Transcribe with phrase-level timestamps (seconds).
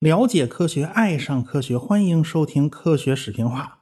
[0.00, 3.80] 了解科学，爱上科学，欢迎收听科学视频化。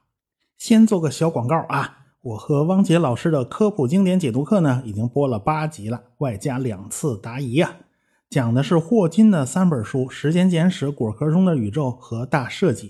[0.59, 1.98] 先做个小广告啊！
[2.21, 7.77] 我和汪杰老师的科普经典解读课呢，已经播了八集了，外加两次答疑啊。
[8.29, 12.89] 讲的是霍金的三本书《时间简史》《果壳中的宇宙》和《大设计》，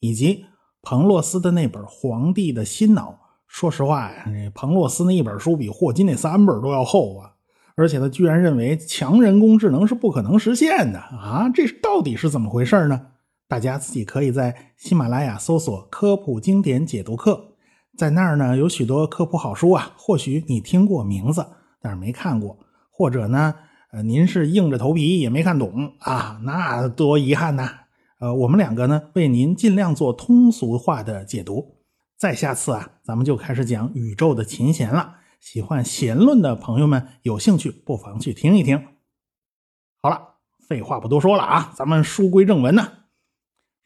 [0.00, 0.46] 以及
[0.82, 3.10] 彭洛斯的那本《皇帝的新脑》。
[3.48, 7.32] 说实话呀，那彭洛斯那一本书比霍金那三本都要厚啊！
[7.74, 11.50] 而且他居然认为强人工智能是不可能实现的啊！
[11.54, 13.08] 这到底是怎么回事呢？
[13.48, 17.52] 大家自己可以在喜马拉雅搜索“科普经典解读课”，
[17.96, 19.92] 在那儿呢有许多科普好书啊。
[19.96, 21.46] 或许你听过名字，
[21.80, 22.58] 但是没看过，
[22.90, 23.54] 或者呢，
[23.92, 27.70] 呃，您是硬着头皮也没看懂啊，那多遗憾呐！
[28.18, 31.75] 呃，我们两个呢为您尽量做通俗化的解读。
[32.18, 35.16] 再下次啊，咱们就开始讲宇宙的琴弦了。
[35.38, 38.82] 喜欢弦论的朋友们有兴趣不妨去听一听。
[40.00, 40.36] 好了，
[40.66, 42.90] 废话不多说了啊，咱们书归正文呢。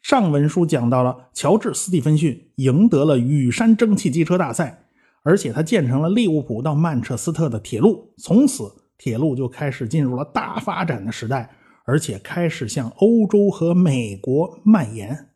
[0.01, 4.85] 上文书讲到了乔治·斯蒂芬逊赢得了雨山蒸汽机车大赛，
[5.23, 15.30] 而且他建成了利物浦到曼彻斯特的铁路，从此铁路就开始进入了大发展的时代，而且开始向欧洲和美国蔓延。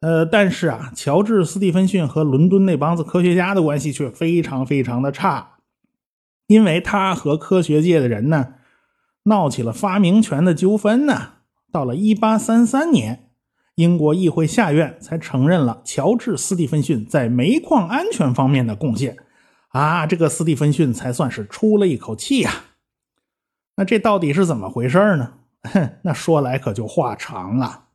[0.00, 5.58] 呃，但是啊，乔治·斯蒂芬逊和伦敦那帮子科学家的关系却非常非常的差，
[6.46, 8.54] 因为他和科学界的人呢
[9.24, 11.32] 闹起了发明权的纠纷呢。
[11.72, 13.22] 到了1833年。
[13.76, 19.18] 英国议会下院才承认了乔治·斯蒂芬逊在煤矿安全方面的贡献，
[19.68, 22.50] 啊，这个斯蒂芬逊才算是出了一口气呀。
[23.76, 25.34] 那这到底是怎么回事呢？
[25.64, 27.85] 哼， 那说来可就话长了。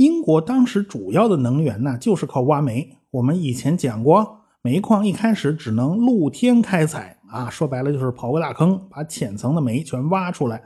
[0.00, 2.96] 英国当时主要的能源呢，就是靠挖煤。
[3.10, 10.62] 我们以前讲过，煤矿一开始只能露天开采，啊，说白了就是刨个大坑，把浅层的煤全挖出来。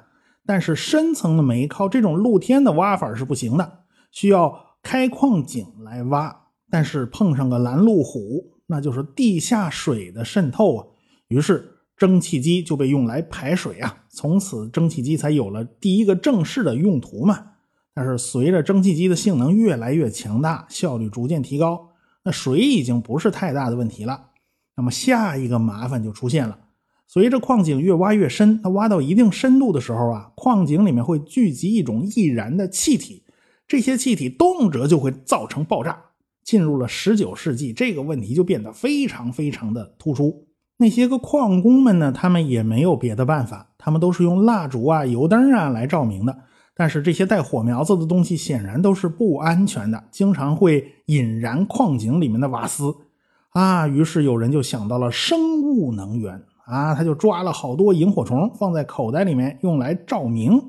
[0.47, 3.81] 但是深层的煤靠这种露天的挖法是不行的。
[4.13, 6.33] 需要开矿井来挖，
[6.71, 8.21] 但是碰上个拦路虎，
[8.69, 10.87] 那就是地下水的渗透啊。
[11.27, 17.47] 于是蒸汽机就被用来排水啊，从此蒸汽机才有了第一个正式的用途嘛。
[17.95, 21.91] 但是随着蒸汽机的性能越来越强大，效率逐渐提高，
[22.25, 24.31] 那水已经不是太大的问题了。
[24.77, 26.59] 那么下一个麻烦就出现了，
[27.07, 33.23] 随着矿井越挖越深，它挖到一定深度的时候啊，矿井里面会聚集一种易燃的气体。
[33.69, 35.97] 这些气体动辄就会造成爆炸。
[36.43, 40.47] 进入了十九世纪，这个问题就变得非常非常的突出。
[40.77, 46.37] 那些个矿工们呢，他们也没有别的办法，他们都是用蜡烛啊、油灯啊来照明的。
[46.77, 52.95] 但是这些带火苗子的东西显然都是不安全的，经常会引燃矿井里面的瓦斯
[53.51, 53.87] 啊。
[53.87, 60.61] 于是有人就想到了生物能源啊，他就抓了好多萤火虫放在口袋里面用来照明。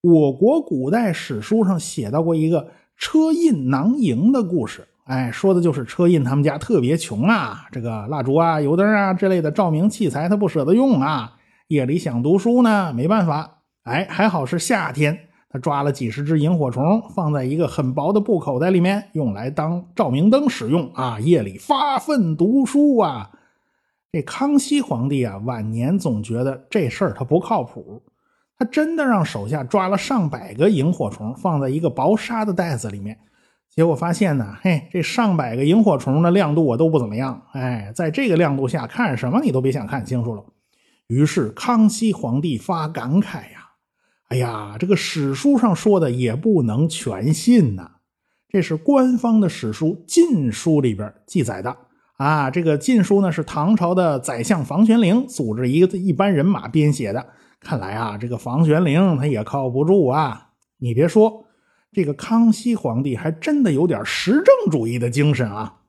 [0.00, 11.34] 我国古代史书上写到过一个车胤囊萤的故事，哎，说的就是车胤他们家特别穷啊，这个蜡烛啊、油灯啊之类的照明器材他不舍得用啊，
[11.68, 15.18] 夜里想读书呢，没办法，哎，还好是夏天，
[15.48, 23.30] 他抓了几十只萤火虫，放在一个很薄的布口袋里面，用来当照明灯使用啊，夜里发奋读书啊。
[24.12, 28.02] 这康熙皇帝啊，晚年总觉得这事儿他不靠谱。
[28.58, 33.18] 他真的让手下抓了上百个萤火虫，放在一个薄纱的袋子里面，
[33.74, 40.44] 结果发现呢，嘿，这上百个萤火虫的亮度我都不怎么样，哎，在这个亮度下看什么你都别想看清楚了。
[41.06, 43.59] 于是康熙皇帝发感慨呀，
[44.30, 47.90] 哎呀，这个史书上说的也不能全信呐。
[48.48, 51.76] 这是官方的史书《晋书》里边记载的
[52.16, 57.26] 啊，这个《晋书》呢是唐朝的宰相房玄龄组织一个一般人马编写的。
[57.58, 60.50] 看来啊，这个房玄龄他也靠不住啊！
[60.78, 61.44] 你别说，
[61.90, 65.80] 这个康熙皇帝还真的有点实证主义的精神啊。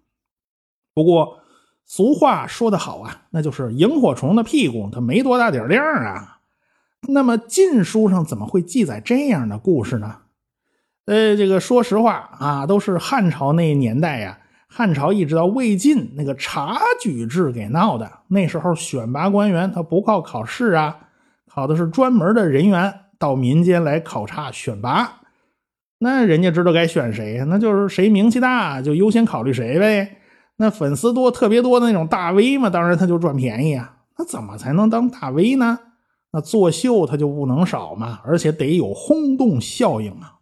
[0.95, 1.37] 不过
[1.85, 6.39] 俗话说得好啊，那就是萤火虫的屁股它没多大点亮啊。
[7.07, 10.17] 那么晋书上怎么会记载这样的故事呢？
[11.05, 14.37] 呃，这个说实话啊，都是汉朝那年代呀，
[14.67, 18.09] 汉朝一直到魏晋那个察举制给闹的。
[18.27, 20.97] 那时候选拔官员他不靠考试啊。
[21.53, 25.21] 考的是专门的人员到民间来考察选拔，
[25.97, 30.17] 那人家知道该选谁，那就是谁名气大就优先考虑谁呗。
[30.55, 33.97] 那粉丝多特别多的那种大 V 嘛，当然他就赚便宜啊。
[34.17, 35.77] 那怎么才能当大 V 呢？
[36.31, 40.35] 那作秀他就不能少嘛，而且得有轰动效应啊。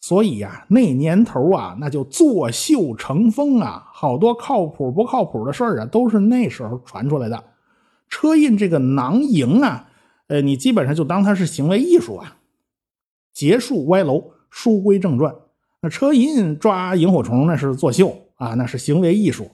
[0.00, 7.44] 所以呀，那年头啊，那就作秀成风啊，好多靠谱不靠谱的事儿啊，都是那时候传出来的。
[8.08, 9.88] 车胤这个囊萤啊，
[10.26, 12.36] 呃，你基本上就当它是行为艺术啊。
[13.32, 15.34] 结束歪楼，书归正传。
[15.80, 19.50] 那车胤抓萤火虫那是作秀啊，那是行为艺术。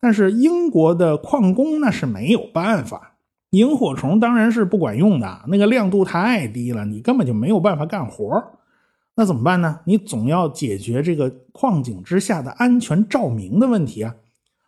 [0.00, 3.11] 但是英国的矿工那是没有办法，
[3.52, 8.42] 萤火虫当然是不管用的，那个亮度太低了，你根本就没有办法干活。
[9.14, 9.80] 那怎么办呢？
[9.84, 14.14] 你总要解决这个矿井之下的安全照明的问题啊。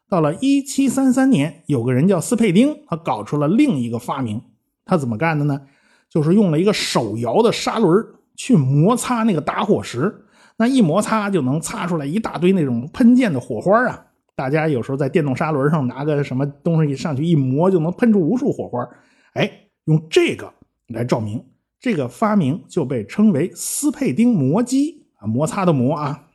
[0.07, 4.41] 到了一七三三年，有个人叫斯佩丁，他搞出了另一个发明。
[4.85, 5.63] 他怎么干的呢？
[6.11, 10.27] 就是用了一个手摇的砂轮去摩擦那个打火石，
[10.59, 14.05] 那一摩擦就能擦出来一大堆那种喷溅的火花啊！
[14.37, 18.89] 大家有时候在电动砂轮上拿个什么东西上去一磨，就能喷出无数火花。
[19.35, 19.51] 哎，
[19.85, 20.53] 用这个
[20.89, 21.45] 来照明，
[21.79, 26.29] 这个发明就被称为斯佩丁磨机啊，摩擦的磨啊。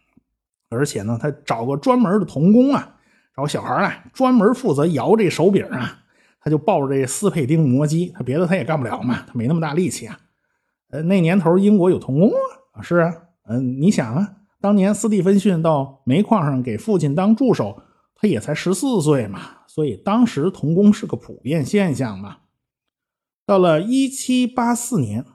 [0.70, 2.96] 而且呢，他找个专门的童工啊，
[3.36, 6.00] 找小孩啊，专门负责摇这手柄啊。
[6.42, 10.18] 他就抱着这斯佩丁磨机，他别的他也干不了嘛，他没那么大力气啊。
[10.92, 12.32] 呃，那年头英国有童工
[12.72, 13.14] 啊，是啊，
[13.50, 17.82] 嗯，你想啊，当年斯蒂芬逊到煤矿上给父亲当助手，
[18.20, 22.38] 他也才十四岁嘛，所以当时童工是个普遍现象嘛。
[23.46, 25.26] 到了一七八四年，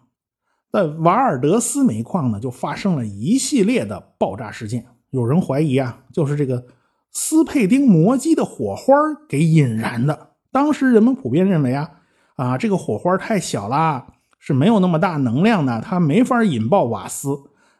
[0.71, 6.67] 在瓦尔德斯煤矿呢，就发生了一系列的爆炸事件，有人怀疑啊，就是这个
[7.11, 8.95] 斯佩丁磨机的火花
[9.29, 10.35] 给引燃的。
[10.53, 11.91] 当时人们普遍认为啊，
[12.37, 14.09] 啊，这个火花太小啦。
[14.47, 17.31] 是没有那么大能量的，它没法引爆瓦斯。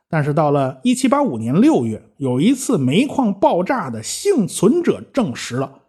[0.09, 5.81] 但是到了1785年6月，有一次煤矿爆炸的幸存者证实了，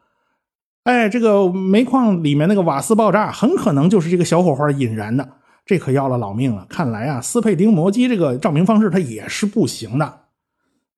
[0.84, 5.30] 哎，这个煤矿里面那个瓦斯爆炸很可能就是这个小火花引燃的，
[5.66, 6.66] 这可要了老命了。
[6.70, 10.22] 看来啊，斯佩丁磨机这个照明方式它也是不行的。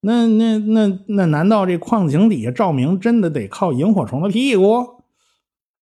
[0.02, 4.86] 那那那那，难道这矿井底下照明真的得靠萤火虫的屁股？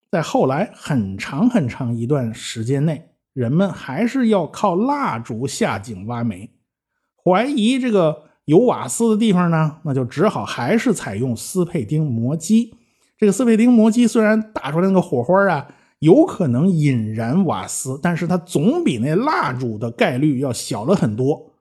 [0.10, 3.10] 在后来很长很长一段时间内。
[3.34, 6.50] 人们还是要靠蜡烛下井挖煤，
[7.26, 12.76] 怀疑这个有瓦斯的地方呢，那就只好还是采用斯佩丁磨机。
[13.18, 15.68] 这个斯佩丁磨机虽然打出来那个火花啊，
[16.00, 21.52] 有可能引燃瓦斯，但是它总比那蜡烛的概率要小了很多。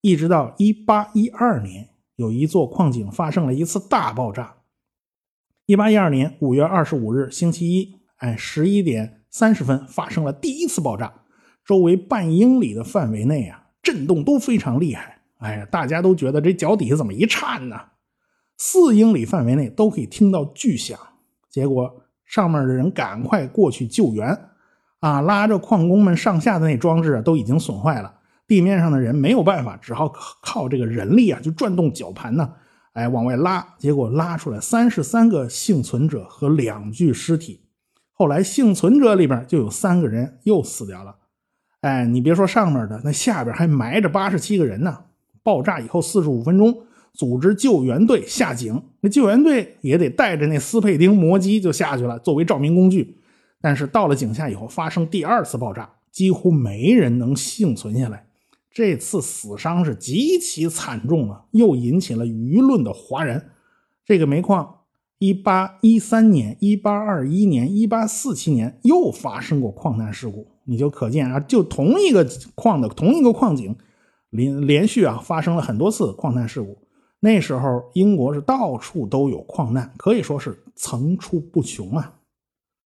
[0.00, 4.54] 一直到一八一二年，有一座矿井发生了一次大爆炸。
[5.66, 9.20] 一八一二年五月二十五日星期一，哎，十一点。
[9.28, 11.12] 三十分发生了第一次爆炸，
[11.62, 15.20] 周围半英里的范围内啊，震动都非常厉害。
[15.38, 17.76] 哎呀，大家都觉得这脚底下怎么一颤呢？
[18.58, 20.98] 四英里范围内都可以听到巨响。
[21.48, 24.36] 结果上面的人赶快过去救援，
[24.98, 28.12] 啊，拉着矿工们上下的那装置啊都已经损坏了，
[28.48, 30.12] 地面上的人没有办法，只好
[30.42, 32.52] 靠这个人力啊，就转动绞盘呢，
[32.94, 33.64] 哎，往外拉。
[33.78, 37.60] 结果拉出来三十三个幸存者和两具尸体。
[38.10, 41.14] 后来幸存者里边就有三个人又死掉了，
[41.86, 44.98] 哎，你别说上面的，那下边还埋着八十七个人呢。
[45.44, 46.76] 爆炸以后四十五分钟，
[47.12, 53.18] 组织救援队下井，那救援队也得带着那斯佩丁磨机就下去了，作为照明工具。
[53.60, 58.26] 但是到了井下以后，发生第二次爆炸，几乎没人能幸存下来。
[58.72, 63.50] 这次死伤是极其惨重啊，又引起了舆论的哗然。
[64.04, 64.72] 这个煤矿。
[65.18, 73.74] 一八一三年、一八二一年、一八四七年又发生过矿难事故，你就可见啊，就同一个矿的同一个矿井，
[74.30, 76.76] 连连续啊发生了很多次矿难事故。
[77.20, 82.14] 那时候英国是到处都有矿难，可以说是层出不穷啊。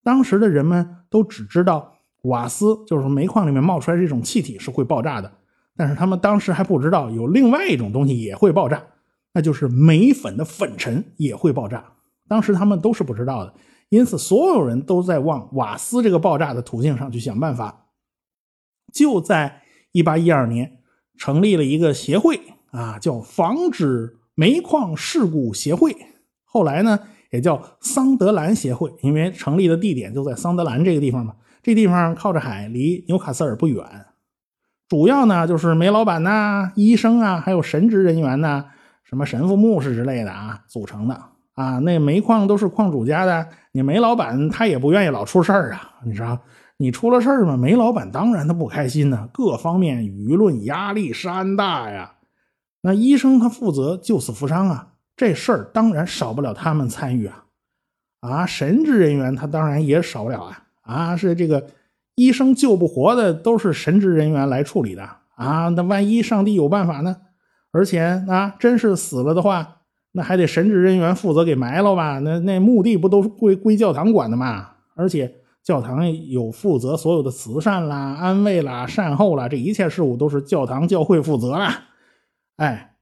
[0.02, 5.30] 当时的人们都只知道瓦斯就是煤矿里面冒出来这种气体是会爆炸的，
[5.76, 8.82] 但是他们当时还不知道有另外一种东西也会爆炸，
[9.34, 11.84] 那就是煤粉的粉尘也会爆炸。
[12.28, 13.52] 当时他们都是不知道的，
[13.90, 17.88] 因此所有人都在往瓦斯这个爆炸的途径上去想办法。
[18.92, 20.78] 就在一八一二年，
[21.18, 25.96] 成立了一个协会啊，叫防止煤矿事故协会。
[26.44, 26.98] 后来呢，
[27.30, 31.34] 也叫桑德兰协会，因为成立的地点就在桑德兰这个地方嘛。
[31.62, 33.84] 这地方靠着海，离纽卡斯尔不远。
[34.88, 38.64] 主要呢就是煤老板呐、医生啊，还有神职人员呐，
[39.04, 41.29] 什么神父、牧师之类的啊组成的。
[41.60, 46.38] 啊，那煤矿都是矿主家的，你煤老板他也不愿意老出事儿啊，你知道？
[46.78, 52.12] 你出了事儿嘛，煤老板当然他不开心呢，各方面舆论压力山大呀。
[52.80, 57.44] 那医生他负责救死扶伤啊，这事儿当然少不了他们参与啊。
[58.20, 60.62] 啊，神职人员他当然也少不了啊。
[60.80, 61.66] 啊，是这个
[62.14, 65.68] 医生救不活的，都是神职人员来处理的啊。
[65.68, 67.18] 那万一上帝有办法呢？
[67.72, 69.79] 而且啊，真是死了的话。
[70.12, 72.18] 那还得神职人员负责给埋了吧？
[72.18, 74.70] 那那墓地不都是归归教堂管的吗？
[74.94, 81.84] 而且教堂有负责所有的慈善啦、安慰啦、善后啦，这一切事务都是教堂教会负责啦。
[82.56, 82.94] 哎，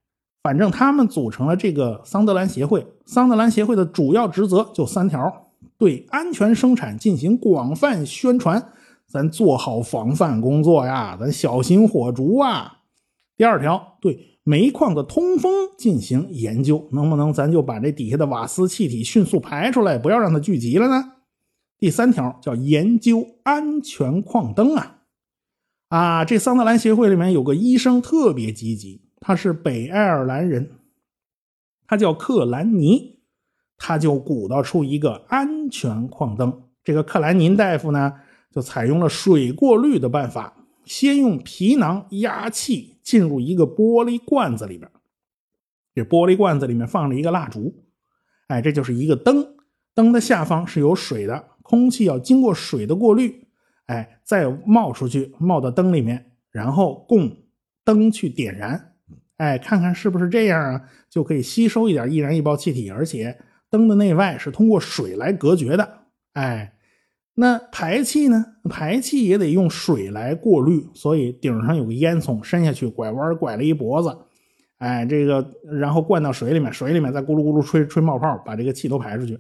[0.43, 2.87] 反正他们组成了这个桑德兰协会。
[3.07, 5.49] 桑德兰协会的主要职责就三条：
[5.79, 8.73] 对安全生产进行广泛宣传，
[9.07, 12.81] 咱做好防范工作呀，咱小心火烛啊。
[13.37, 21.05] 第二条，对煤矿的通风进行研究，能不能咱就把这底下的瓦斯气体迅速排出来，不要让它聚集了呢？
[21.79, 25.01] 第三条叫研究安全矿灯啊，
[25.91, 30.71] 啊，这桑德兰协会里面有个医生特别积极，他是北爱尔兰人，
[31.87, 33.19] 他叫克兰尼，
[33.77, 36.63] 他就鼓捣出一个安全矿灯。
[36.83, 38.15] 这个克兰尼大夫呢，
[38.51, 40.58] 就采用了水过滤的办法，
[40.89, 44.91] 先用皮囊压气进入一个玻璃罐子里边，
[45.95, 47.85] 这玻璃罐子里面放了一个蜡烛，
[48.49, 49.57] 哎，这就是一个灯，
[49.95, 51.51] 灯的下方是有水的。
[51.63, 53.47] 空气要经过水的过滤，
[53.87, 57.31] 哎，再冒出去，冒到灯里面，然后供
[57.85, 58.95] 灯去点燃，
[59.37, 60.89] 哎，看看是不是这样啊？
[61.11, 66.73] 就可以吸收一点易燃易爆气体，而且灯的内外是通过水来隔绝的，哎，
[67.41, 68.45] 那排气呢？
[68.69, 74.19] 排气也得用水来过滤，所以顶上有个烟囱伸下去，拐弯拐了一脖子，
[74.79, 79.39] 哎，这个然后灌到水里面，水里面再咕噜咕噜吹吹冒泡，把这个气都排出去。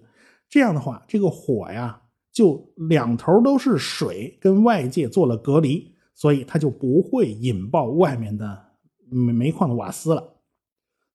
[0.48, 2.00] 这样的话，这个火呀。
[2.30, 8.64] 就两头都是水，跟外界做了隔离，所以它就不会引爆外面的
[9.10, 10.36] 煤煤矿的瓦斯了。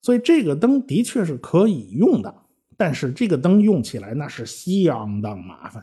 [0.02, 2.36] 所以这个灯的确是可以用的，
[2.76, 5.82] 但是这个灯用起来那是相当麻烦，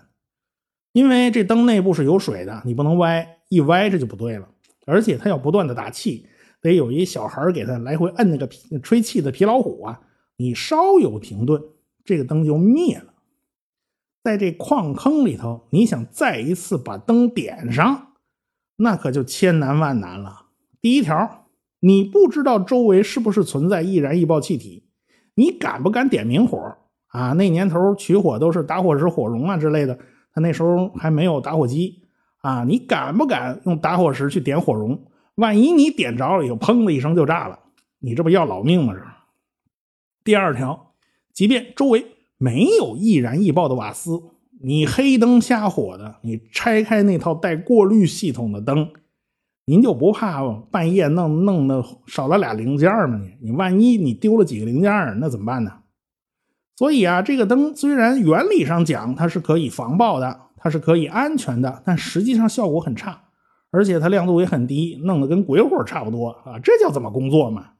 [0.93, 4.49] 因为这灯内部是有水的，你不能歪，一歪这就不对了。
[4.87, 6.27] 而且它要不断的打气，
[6.61, 8.49] 得有一小孩给它来回摁那个
[8.83, 10.01] 吹气的皮老虎啊，
[10.37, 11.63] 你稍有停顿，
[12.05, 13.15] 这个灯就灭了。
[14.23, 18.09] 在这矿坑里头，你想再一次把灯点上，
[18.77, 20.47] 那可就千难万难了。
[20.81, 21.47] 第一条，
[21.81, 24.85] 你不知道周围是不是存在易燃易爆气体，
[25.35, 27.33] 你敢不敢点明火啊？
[27.33, 29.99] 那年头取火都是打火石、火绒啊之类的，
[30.41, 32.03] 那时候还没有打火机
[32.39, 35.01] 啊，你敢不敢用打火石去点火绒？
[35.37, 37.59] 万一你点着了以后，砰的一声就炸了，
[38.01, 38.95] 你这不要老命吗？
[38.95, 39.01] 这。
[40.25, 40.95] 第二条，
[41.33, 42.05] 即便周围。
[42.43, 44.19] 没有易燃易爆的瓦斯，
[44.63, 48.91] 你黑灯瞎火的，你拆开那套带过滤系统的灯，
[49.67, 53.21] 您就不怕半夜弄弄的少了俩零件吗？
[53.21, 55.71] 你你万一你丢了几个零件，那怎么办呢？
[56.81, 63.25] 所以啊，这个灯虽然原理上讲它是可以防爆的，它是可以安全的，但实际上效果很差，
[63.71, 66.59] 而且它亮度也很低，弄得跟鬼火差不多啊！
[66.65, 67.73] 这叫怎么工作嘛？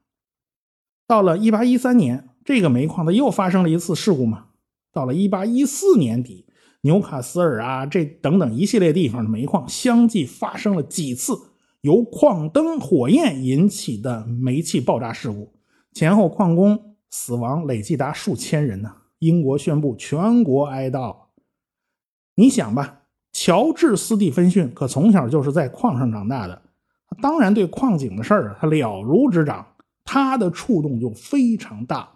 [1.07, 4.45] 到了一八一三年，这个煤矿它又发生了一次事故嘛？
[4.93, 6.45] 到了一八一四年底，
[6.81, 11.33] 纽卡斯尔啊，这等等一系列地方的煤矿相继发生了几次
[11.81, 15.51] 由矿灯火焰引起的煤气爆炸事故，
[15.91, 18.91] 前后矿工死亡累计达数千人呢。
[19.19, 21.15] 英国宣布全国哀悼。
[22.33, 23.01] 你想吧，
[23.31, 26.59] 乔治·斯蒂芬逊可从小就是在矿上长大的，
[27.07, 29.63] 他当然对矿井的事儿他了如指掌，
[30.03, 32.09] 他的触动就非常大，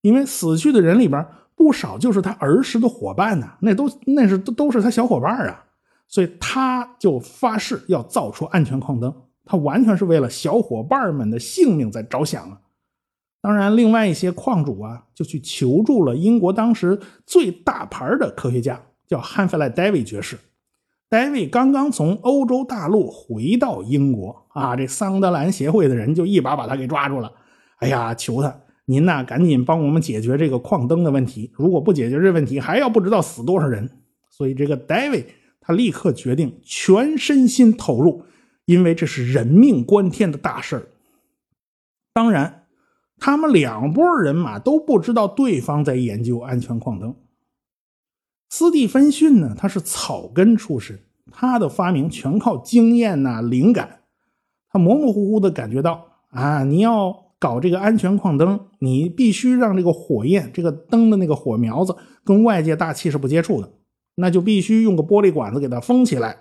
[0.00, 1.24] 因为死去的人里边。
[1.54, 5.64] 不少就是他儿时的伙伴呢，那都那是都都是他小伙伴啊，
[6.08, 12.58] 所以他就发誓要造出安全矿灯，他完全是为了小伙伴们的性命在着想啊。
[13.42, 20.38] 当然，另外一些矿主啊，就去求助了英国当时最大牌的科学家，叫汉弗莱·戴维爵士。
[21.08, 27.30] 戴维刚刚从欧洲大陆回到英国啊，这桑德兰协会的人就一把把他给抓住了，
[27.78, 28.60] 哎呀，求他。
[28.84, 31.50] 您呐，赶紧帮我们解决这个矿灯的问题。
[31.54, 33.90] 如果不解决这问题，还要不知道死多少人。
[34.30, 35.26] 所以这个戴维
[35.60, 38.24] 他立刻决定全身心投入，
[38.64, 40.88] 因为这是人命关天的大事儿。
[42.14, 42.61] 当然，
[43.24, 47.14] 他们两拨人马都不知道对方在研究安全矿灯。
[48.50, 50.98] 斯蒂芬逊呢，他是草根出身，
[51.30, 54.00] 他的发明全靠经验呐、灵感。
[54.68, 57.22] 他模模糊糊的感觉到啊，你要。
[57.42, 63.68] 搞这个安全矿灯，你必须让这个火焰，这个灯的那个火苗子跟外界大气是不接触的，
[64.14, 66.36] 那就必须用个玻璃管子给它封起来。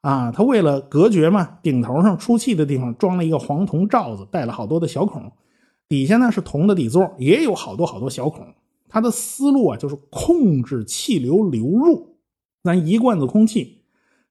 [0.00, 5.30] 啊，他为了隔绝嘛，顶头上出气的地方装了一个黄铜罩子，带了好多的小孔，
[5.90, 8.46] 底下呢是铜的底座，也有好多好多小孔。
[8.88, 12.16] 它的思路啊，就是控制气流流入。
[12.62, 13.82] 咱一罐子空气，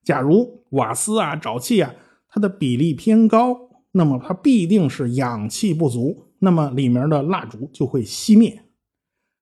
[0.03, 1.93] 假如瓦斯啊、沼气啊，
[2.29, 3.69] 它的比例偏高。
[3.91, 8.61] 那么它必定是氧气不足，那么里面的蜡烛就会熄灭。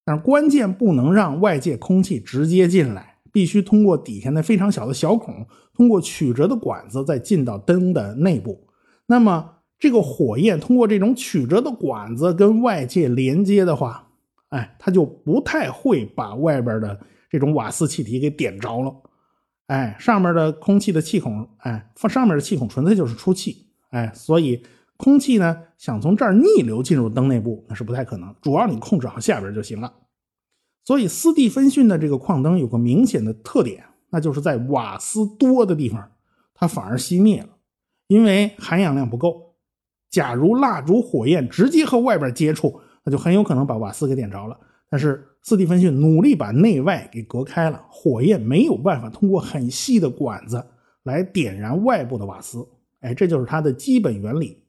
[0.03, 5.45] 但是关键不能让外界空气直接进来，必须通过底下那非常小的小孔，
[5.75, 8.67] 通过曲折的管子再进到灯的内部。
[9.05, 14.09] 那么这个火焰通过这种曲折的管子跟外界连接的话，
[14.49, 18.95] 哎，它就不太会把外边的这种瓦斯气体给点着了。
[19.67, 24.63] 哎，上面的空气的气孔，哎，放上面的气孔纯粹就是出气，哎，所以
[24.95, 28.33] 空气呢想从这儿逆流进入灯内部那是不太可能。
[28.41, 29.93] 主要你控制好下边就行了。
[30.85, 36.11] 所以斯蒂芬逊的这个矿灯有个明显的特点，那就是在瓦斯多的地方，
[36.55, 37.49] 它反而熄灭了，
[38.07, 39.46] 因为含氧量不够。
[40.09, 44.57] 假如蜡烛火焰直接和外边接触，那就很有可能把瓦斯给点着了。
[44.89, 50.65] 但是斯蒂芬逊努力把内外给隔开了，火焰没有办法通过很细的管子
[51.03, 52.67] 来点燃外部的瓦斯。
[53.01, 54.63] 哎，这就是它的基本原理。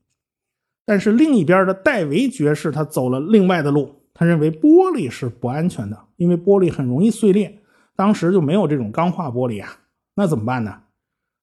[0.84, 3.94] 但是另一边的戴维爵士他走了另外的路。
[4.14, 7.60] 他认为玻璃是不安全的，因为玻璃很容易碎裂。
[7.94, 9.70] 当时就没有这种钢化玻璃啊，
[10.14, 10.74] 那怎么办呢？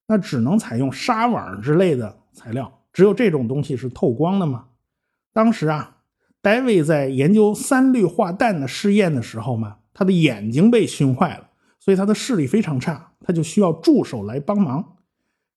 [0.08, 2.70] 那只能采用纱网之类的材料。
[2.96, 4.68] 只有这种东西是透光的嘛。
[5.34, 5.98] 当时啊，
[6.42, 14.96] 戴维在研究三氯化氮的试验的时候嘛，他的眼睛被熏坏了，所以他的视力非常差，他就需要助手来帮忙。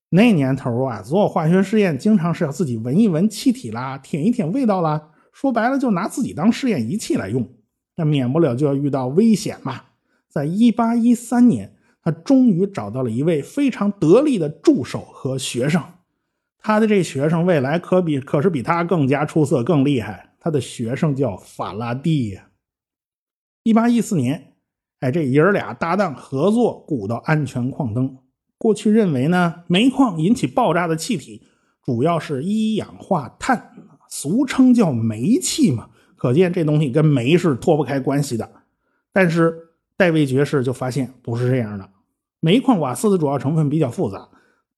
[0.09, 5.11] 那年头啊，做化学试验经常是要自己闻一闻气体啦，舔一舔味道啦。
[5.33, 7.49] 说白了，就拿自己当试验仪器来用，
[7.95, 9.83] 那免不了就要遇到危险嘛。
[10.28, 15.80] 在一八一三年，他终于找到了一位非常得力的助手和学生。
[16.68, 20.34] 他的这学生未来可比可是比他更加出色、更厉害。
[20.38, 22.50] 他的学生叫法拉第呀。
[23.62, 24.52] 一八一四年，
[25.00, 28.18] 哎，这爷儿俩搭档合作鼓捣安全矿灯。
[28.58, 31.42] 过去认为呢，煤矿引起爆炸的气体
[31.82, 33.72] 主要是一氧化碳。
[34.10, 38.46] 俗称叫煤气嘛，可见这东西跟煤是脱不开关系的。
[39.10, 39.54] 但是
[39.96, 41.88] 戴维爵士就发现不是这样的，
[42.40, 44.28] 煤矿瓦斯的主要成分比较复杂，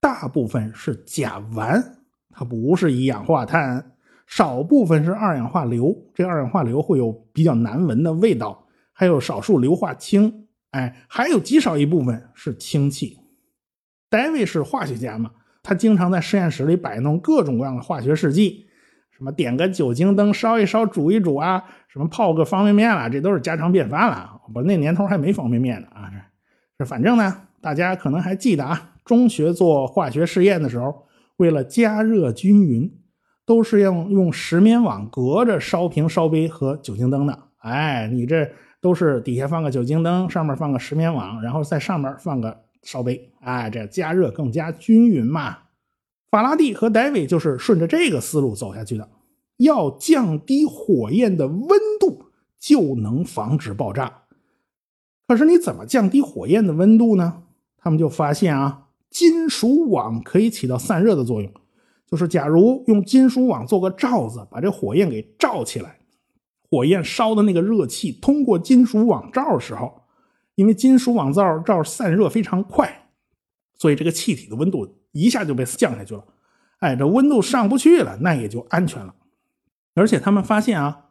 [0.00, 1.85] 大部分是甲烷，
[2.30, 3.92] 它不是一氧化碳，
[4.27, 13.18] 少部分是二氧化硫，这二氧化硫会有比较难闻的味道，还有少数硫化氢，哎，还有极少一部分是氢气。
[14.09, 15.31] 戴维是化学家嘛，
[15.62, 18.66] 他经常在实验室里摆弄各种各样的化学试剂。
[19.11, 24.40] 什么点个酒精灯烧一烧煮一煮啊，什么泡个方便面啦，这都是家常便饭了。
[24.55, 26.11] 我那年头还没方便面呢啊，
[26.79, 31.03] 这反正呢，大家可能还记得啊，中学做化学试验的时候，
[31.37, 32.88] 为了加热均匀，
[33.44, 37.37] 都是用用石棉网隔着烧瓶、烧杯和酒精灯的。
[37.59, 38.49] 哎，你这
[38.81, 45.59] 都是底下放个酒精灯，上面放个石棉网，然后在上面放个烧杯，哎，这加热更加均匀嘛。
[46.31, 49.09] 法拉第和戴维就是顺着这个思路走下去的，
[49.57, 52.27] 要降低火焰的温度，
[52.61, 54.23] 就能防止爆炸。
[55.27, 57.42] 可是你怎么降低火焰的温度呢？
[57.83, 61.53] 他们就发现啊，金属网可以起到散热的作用。
[62.11, 65.99] 就是假如用金属网做个罩子，把这火焰给罩起来，
[66.70, 70.03] 火焰烧的那个热气通过金属网罩的时候，
[70.55, 73.09] 因为金属网罩罩散热非常快，
[73.77, 74.96] 所以这个气体的温度。
[75.12, 76.25] 一下就被降下去了，
[76.79, 79.12] 哎，这温度上不去了，那也就安全了。
[79.92, 81.07] 而且他们发现啊，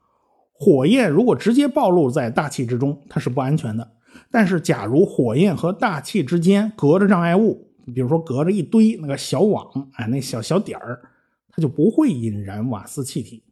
[0.54, 3.92] 火焰如果直接暴露在大气之中，它是不安全的。
[4.32, 11.02] 但是，假如火焰和大气之间隔着障碍物，比如说隔着一堆那个小网，哎，那小小点儿，
[11.49, 13.43] 它就不会引燃瓦斯气体。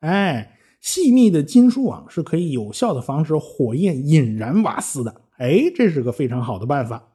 [0.00, 5.22] 哎，细密的金属网是可以有效的防止火焰引燃瓦斯的。
[5.38, 7.12] 哎，这是个非常好的办法。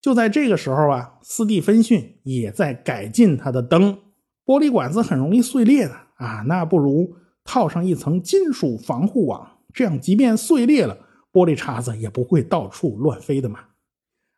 [0.00, 3.98] 就在这个时候啊，斯蒂芬逊也在改进他的灯。
[4.44, 10.96] 玻璃管子很容易碎裂的啊，那不如套上一层金属防护网，这样即便碎裂了，
[11.32, 13.58] 玻璃碴子也不会到处乱飞的嘛。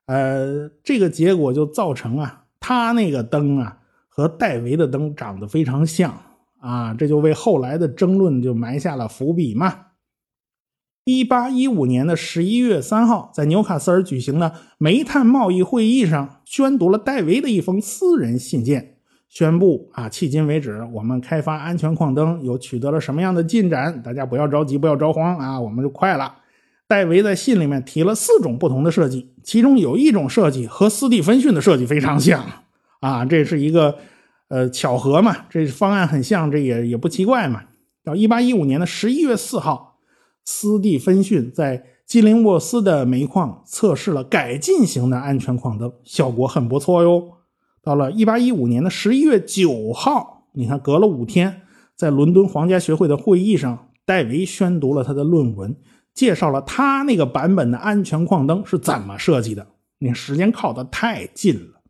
[0.08, 6.18] 呃，这个结果就造成啊，他那个灯啊和戴维的灯长得非常像
[6.60, 9.84] 啊，这就为后来的争论就埋下了伏笔嘛。
[11.04, 18.96] 一八一五年的十一月三号，在纽卡斯尔举行的煤炭贸易会议上，宣读了戴维的一封私人信件，
[19.28, 24.02] 宣布啊，迄今为止，我们开发安全矿灯有取得了什么样的进展？
[24.02, 26.34] 大家不要着急，不要着慌啊，我们就快了。
[26.88, 32.44] 戴维在信里面提了四种不同的设计，其中有一种设计和斯蒂芬逊的设计非常像
[33.01, 33.96] 啊，这是一个
[34.48, 37.62] 呃巧合嘛，这方案很像，这也也不奇怪嘛。
[38.03, 39.87] 到一八一五年的十一月四号。
[40.51, 47.22] 斯蒂芬逊在基林沃斯的煤矿测试了改进型的安全矿灯，效果很不错哟。
[47.83, 51.61] 到了1815年的11月9号，你看隔了五天，
[51.94, 55.74] 在伦敦皇家学会的会议上，戴维宣读了他的论文
[56.18, 59.64] 《介绍了他那个版本的安全矿灯是怎么设计的。
[60.00, 61.81] 你时间靠得太近了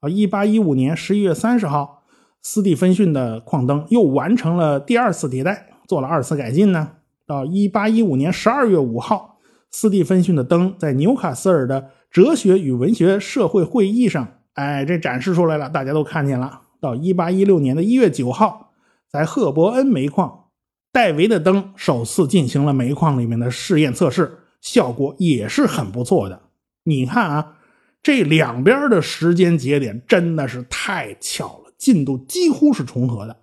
[0.00, 0.08] 啊！
[0.08, 2.02] 一八一五年十一月三十号，
[2.42, 6.94] 斯蒂芬逊的矿灯又完成了第二次迭代，做了二次改进呢。
[7.28, 9.38] 到一八一五年十二月五号，
[9.70, 16.62] 斯蒂芬逊的灯在纽卡斯尔的哲学与文学社会会议上，哎，这展示出来了，大家都看见了。
[16.80, 18.72] 到一八一六年的一月九号，
[19.08, 20.39] 在赫伯恩煤矿，
[20.92, 26.42] 戴维的灯首次进行了煤矿里面的试验测试，效果也是很不错的。
[26.82, 27.56] 你看啊，
[28.02, 33.36] 这两边的时间节点真的是太巧了，进度几乎是重合的。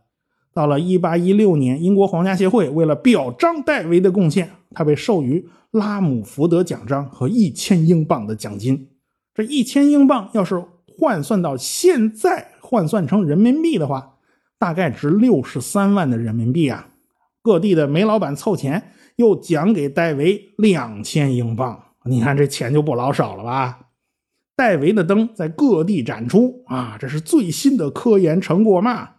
[0.54, 8.90] 到了一八一六年，英国皇家协会为了表彰戴维的贡献，他被授予拉姆福德奖章和一千英镑的奖金。
[9.34, 10.62] 这一千英镑要是
[10.98, 14.16] 换算到现在，换算成人民币的话，
[14.58, 16.90] 大概值六十三万的人民币啊！
[17.48, 21.82] 各地的煤老板凑钱，又奖给戴维两千英镑。
[22.04, 23.88] 你看这钱就不老少了吧？
[24.54, 29.12] 戴维的灯在各地展出啊，这是最新的科研成果嘛？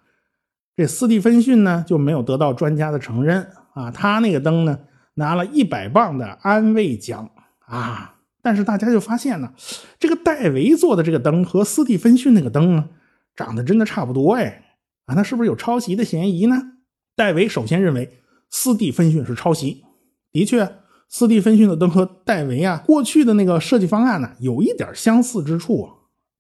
[0.77, 4.79] 这斯蒂芬逊呢就没有得到专家的承认啊，他那个灯呢
[5.15, 9.55] 拿了一百磅的安慰奖啊，但是大家就发现呢，
[9.99, 12.91] 这个戴维做的这个灯和斯蒂芬逊那个灯呢
[13.35, 14.65] 长得真的差不多哎
[15.07, 16.75] 啊，那是不是有抄袭的嫌疑呢？
[17.19, 18.09] 戴维首先认为
[18.49, 19.83] 斯蒂芬逊是抄袭，
[20.31, 20.71] 的确。
[21.09, 25.89] 斯蒂芬逊的灯和戴维啊，过去的那个设计方案呢，有一点相似之处，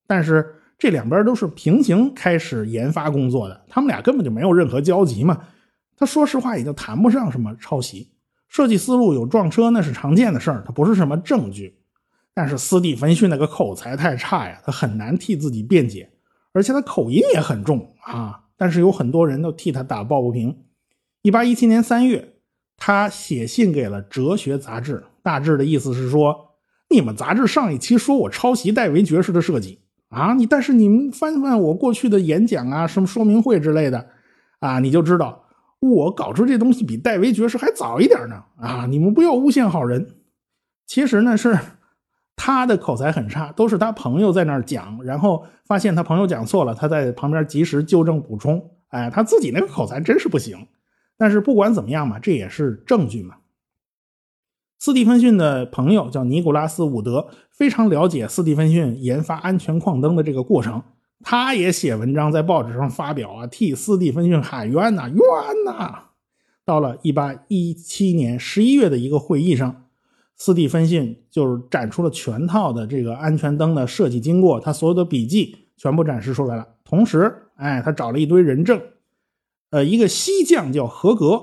[0.06, 5.40] 但是这两边都是平行开始研发工作的，他们俩根本就没有任何交集嘛。
[5.96, 8.12] 他说实话也就谈不上什么抄袭，
[8.46, 11.78] 设计思路有撞车那是常见的事儿，它不是什么证据。
[12.34, 16.08] 但是斯蒂芬逊那个口才太差呀，他很难替自己辩解，
[16.52, 18.44] 而且他口音也很重啊。
[18.56, 20.54] 但是有很多人都替他打抱不平。
[21.28, 22.36] 一八一七年三月。
[22.78, 26.54] 他写信给了《哲学》杂志，大致的意思是说：
[26.88, 34.06] 你们杂志上一期说我抄袭戴维爵士的设计啊，你但是你们翻翻我过去的演讲啊，什么说明会之类的
[34.60, 35.44] 啊，你就知道
[35.80, 38.86] 我搞出这东西比戴维爵士还早一点呢啊！
[38.88, 40.14] 你们不要诬陷好人。
[40.86, 41.58] 其实呢，是
[42.36, 48.70] 他的口才很差，都是他朋友在那儿讲，然后发现他朋友讲错了，他在旁边及时纠正补充。
[48.90, 50.56] 哎，他自己那个口才真是不行。
[51.18, 53.34] 但是不管怎么样嘛，这也是证据嘛。
[54.78, 60.80] 斯蒂芬逊的朋友叫尼古拉斯·伍德，非常了解斯蒂芬逊研发安全矿灯的这个过程，
[61.24, 66.04] 他也写文章在报纸上发表啊，替斯蒂芬逊喊冤呐，冤呐！
[66.64, 69.86] 到了1817年11月的一个会议上，
[70.36, 76.64] 斯蒂芬逊就是展出了全套的这个安全灯的设计经过，他所有的笔记全部展示出来了。
[76.84, 78.80] 同时，哎，他找了一堆人证。
[79.70, 81.42] 呃，一个西将叫合格，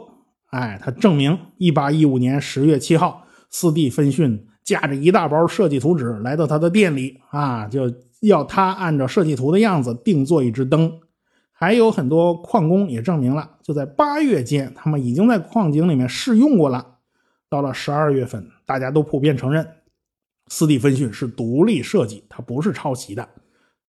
[0.52, 10.92] 哎，他证明一八一五年十月七号，斯蒂芬逊驾着一大包设计图纸来到他的店里啊，就要他按照设计图的样子定做一只灯。
[11.52, 16.98] 还有很多矿工也证明了，就在八月间，他们已经在矿井里面试用过了。
[17.48, 19.66] 到了十二月份，大家都普遍承认
[20.48, 23.30] 斯蒂芬逊是独立设计，他不是抄袭的。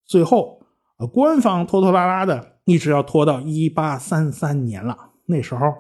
[0.05, 0.61] 最后，
[0.99, 2.56] 呃，官方拖拖拉拉的。
[2.67, 5.13] 一直要拖到一八三三年了。
[5.25, 5.73] 那时候，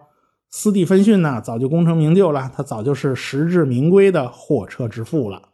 [0.48, 5.50] 斯蒂芬逊呢早就功成名就了，他早就是实至名归的货车之父了。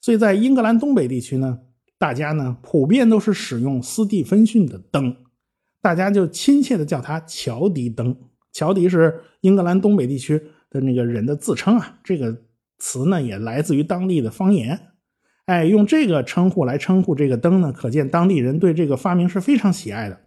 [0.00, 1.60] 所以在英格兰东北地区呢，
[1.96, 5.16] 大家呢普遍都是使用斯蒂芬逊的灯，
[5.80, 8.16] 大家就亲切的叫它乔迪灯。
[8.52, 12.36] 乔迪是英格兰东北地区的那个人的自称啊，这个
[12.78, 14.78] 词呢也来自于当地的方言。
[15.46, 20.20] 哎，用这个称呼来称呼这个灯呢，可见当地人对这个发明是非常喜爱的。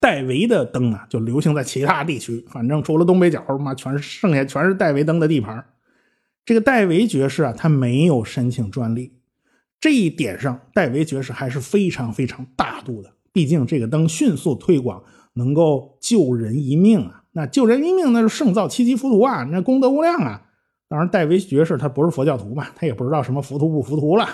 [0.00, 5.64] 戴维的灯啊，就流行在其他地区，反正除了东北角，妈全是剩下全是戴维灯的地盘。
[6.46, 9.12] 这个戴维爵士啊，他没有申请专利，
[9.78, 13.12] 这一点上，戴维爵士还是非常非常大度的。
[13.30, 17.22] 毕竟这个灯迅速推广，能够救人一命啊！
[17.32, 20.48] 那救人一命，那是胜造七级浮屠啊，那功德无量啊！
[20.88, 24.26] 当然，戴维爵士他不是佛教徒嘛，他也不知道什么浮屠不浮屠了。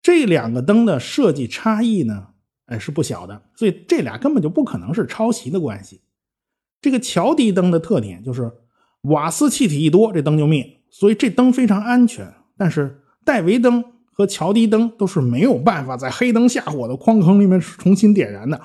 [0.00, 2.28] 这两个灯的设计差异呢？
[2.66, 6.00] 哎，是不小的，所以这俩根本就不可能是抄袭的关系。
[6.80, 8.52] 这个乔迪灯的特点就是
[9.02, 12.32] 瓦斯气体一多，这灯就灭，所以这灯非常安全。
[12.56, 18.60] 但是戴维灯和乔迪灯都是没有办法在黑灯瞎火的矿坑里面重新点燃的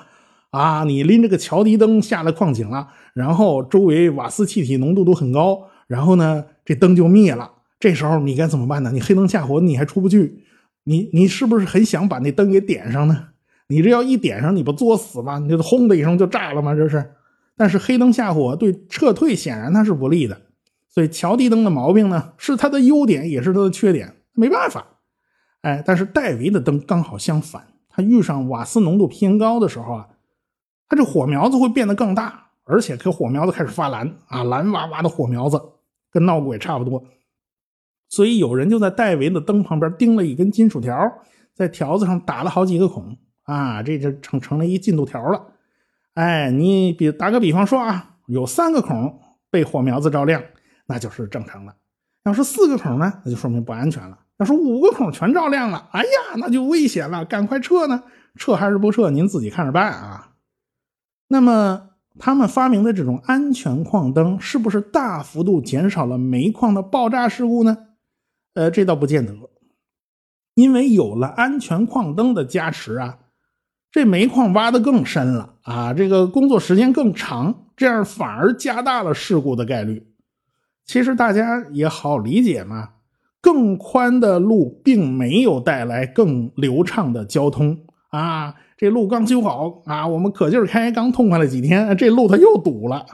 [0.50, 0.84] 啊！
[0.84, 7.50] 你拎着个乔迪灯下了矿井了，然后周围瓦斯气体浓度都很高，然后呢，这灯就灭了。
[7.78, 8.90] 这时候你该怎么办呢？
[8.92, 10.44] 你黑灯瞎火，你还出不去，
[10.84, 13.28] 你你是不是很想把那灯给点上呢？
[13.72, 15.38] 你这要一点上，你不作死吗？
[15.38, 16.74] 你这轰的一声就炸了吗？
[16.74, 17.12] 这是。
[17.56, 20.40] 但是黑灯瞎火对撤退显然它是不利的，
[20.88, 24.84] 所以桥地灯的毛病呢，是它的优点，也是它的缺点，没办法。
[25.60, 30.08] 哎，但是戴维的灯刚好相反，它遇上瓦斯浓度偏高的时候啊，
[30.88, 35.60] 它这火苗子会变得更大，而且这火苗子开始发蓝啊，蓝哇哇的火苗子，
[36.10, 37.04] 跟闹鬼差不多。
[38.08, 41.12] 所以有人就在戴维的灯旁边钉了一根金属条，
[41.54, 43.16] 在条子上打了好几个孔
[43.52, 45.46] 啊，这就成成了一进度条了。
[46.14, 50.42] 哎，你比打个比方说啊，有三个孔被火苗子照亮，
[50.86, 51.72] 那就是正常的；
[52.24, 58.02] 要是四个孔呢，那就说明不安全了；要是五个孔全照亮了，哎呀，那就危险了，赶快撤呢！
[58.36, 60.32] 撤还是不撤，您自己看着办啊。
[61.28, 67.76] 那么，他们发明的这种安全矿灯，是不是大幅度减少了煤矿的爆炸事故呢？
[68.54, 69.34] 呃，这倒不见得，
[70.54, 73.18] 因为有了安全矿灯的加持啊，
[73.92, 80.08] 这煤矿挖的更深了啊，这个工作时间更长，这样反而加大了事故的概率。
[80.86, 82.88] 其实大家也好理解嘛，
[83.42, 87.78] 更宽的路并没有带来更流畅的交通
[88.10, 93.04] 啊，这路刚修好啊，我们可劲儿开，刚痛快了几天，这路它又堵了，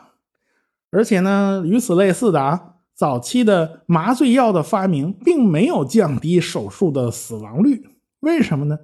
[0.92, 2.74] 而且呢，与此类似的啊。
[2.94, 7.88] 早期的麻醉药的发明并没有降低手术的死亡率，
[8.20, 8.78] 为什么呢？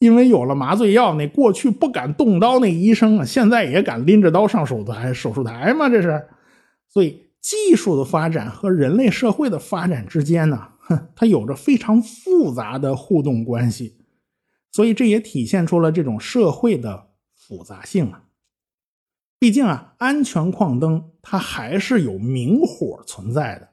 [0.00, 5.88] 因为有了麻醉药，那过去不敢动刀那医生啊，现在也敢拎着刀上手术台手术台吗？
[5.88, 6.26] 这是，
[6.88, 13.98] 所以技术的发展和人类社会的发展之间呢，哼， 它有着非常复杂的互动关系，
[14.72, 18.24] 所以这也体现出了这种社会的复杂性啊。
[19.38, 23.69] 毕竟啊，安全矿灯它还是有明火存在的，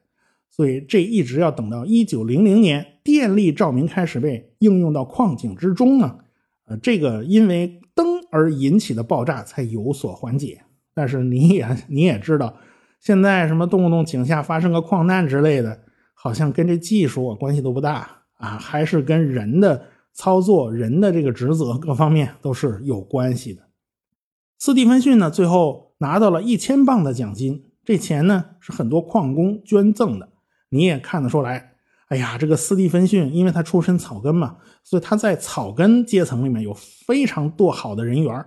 [0.57, 6.17] 所以这一直要等到一九零零年电力照明开始被应用到矿井之中呢，
[6.65, 10.63] 呃，这个因为灯而引起的爆炸才有所缓解。
[10.95, 12.57] 但是你也你也知道，
[12.99, 15.79] 现在什么动不动井下发生个矿难之类的，
[16.15, 23.61] 好像跟这技术关系都不大啊，还是跟人的操作、人的这个职责各方面都是有关系的。
[24.57, 27.65] 斯蒂芬逊呢，最后拿到了一千磅的奖金。
[27.85, 30.29] 这钱呢，是很多矿工捐赠的。
[30.69, 31.73] 你也看得出来，
[32.07, 38.45] 哎呀，这个斯蒂芬逊，因为他出身草根嘛，所以他在草根阶层里面有非常多好的人缘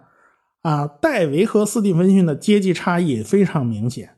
[0.62, 0.86] 啊。
[0.86, 4.16] 戴维和斯蒂芬逊的阶级差异非常明显，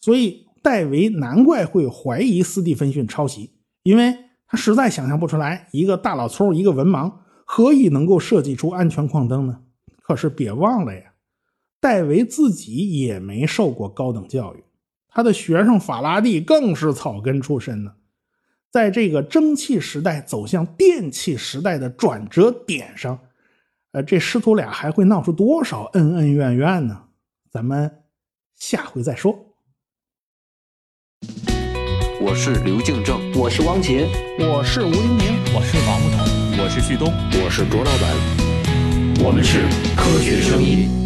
[0.00, 3.50] 所以戴维难怪会怀疑斯蒂芬逊抄袭，
[3.82, 7.12] 因为他实在想象不出来，一个大老粗，一个文盲，
[7.44, 9.60] 何以能够设计出安全矿灯呢？
[10.02, 11.12] 可是别忘了呀。
[11.80, 14.64] 戴维自己也没受过高等教育，
[15.14, 17.92] 他的学生法拉第更是草根出身呢。
[18.70, 23.16] 在这个蒸汽时代走向电气时代的转折点上，
[23.92, 27.04] 呃，这师徒俩还会闹出多少恩恩怨怨呢？
[27.48, 28.02] 咱们
[28.56, 29.54] 下回再说。
[32.20, 34.08] 我是刘敬正，我是汪杰，
[34.40, 36.24] 我是吴丁明，我是王木头，
[36.60, 39.60] 我是旭东，我是卓老板，我们是
[39.94, 41.03] 科学生。